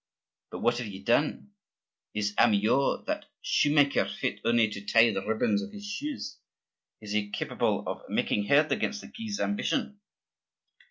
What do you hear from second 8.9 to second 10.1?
the Guise ambition?